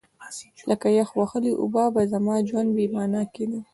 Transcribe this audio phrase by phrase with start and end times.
[0.69, 3.59] لکه یخ وهلې اوبه به زما ژوند بې مانا کېده.